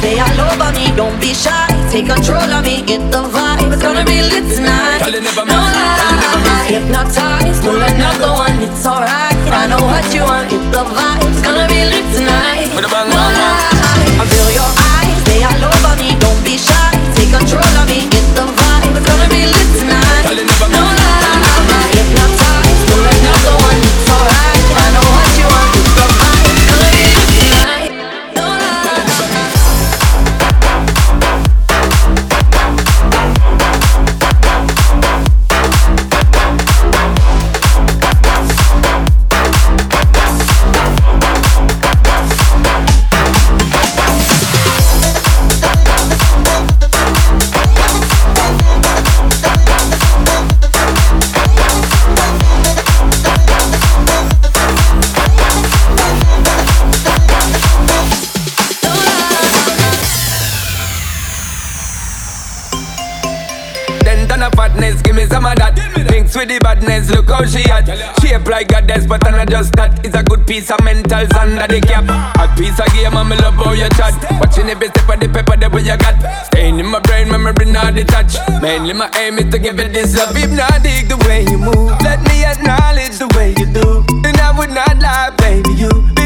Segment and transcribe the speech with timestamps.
[0.00, 0.90] they all over me.
[0.96, 2.82] Don't be shy, take control of me.
[2.82, 5.00] Get the vibe, it's gonna be lit tonight.
[5.46, 8.56] No lie, hypnotized, pull another one.
[8.62, 9.36] It's alright.
[9.50, 10.50] I know what you want.
[10.50, 12.68] Get the vibe, it's gonna be lit tonight.
[12.74, 13.57] No lie,
[64.78, 65.76] fatness, give me some of that.
[66.08, 67.86] Thinks with the badness, look how she at.
[68.20, 70.04] Shape like goddess, but I'm not just that.
[70.04, 72.06] It's a good piece of mentals under the cap.
[72.38, 74.14] A piece of game, me love how you chat.
[74.40, 76.46] Watching every step of the paper, that we you got.
[76.46, 78.38] Staying in my brain, memory not detached.
[78.62, 80.34] Mainly my aim is to give it this love.
[80.34, 81.92] dig the way you move.
[82.02, 84.04] Let me acknowledge the way you do.
[84.24, 85.74] And I would not lie, baby.
[85.74, 86.17] You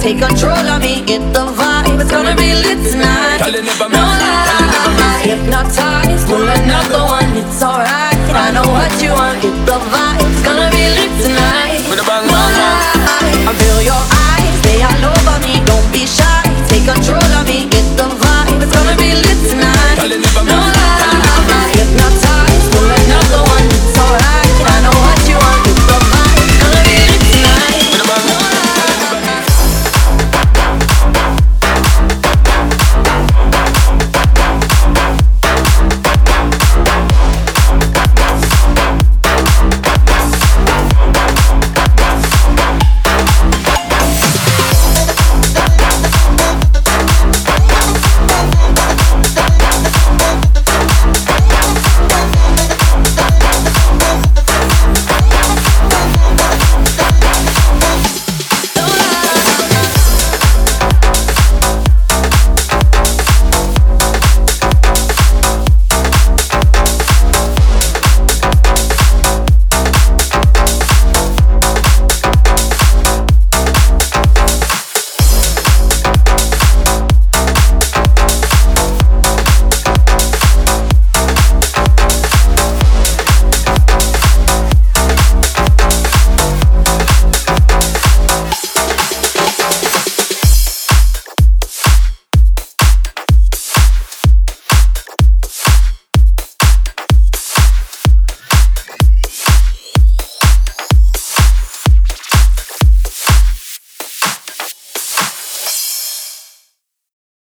[0.00, 2.00] Take control of me, get the vibe.
[2.00, 3.40] It's gonna be lit tonight.
[3.44, 6.26] No lie, hypnotized.
[6.26, 8.16] Pull another one, it's alright.
[8.32, 10.24] I know what you want, get the vibe.
[10.24, 11.84] It's gonna be lit tonight.
[11.86, 14.56] No lie, I feel your eyes.
[14.64, 16.48] They all over me, don't be shy.
[16.68, 17.29] Take control.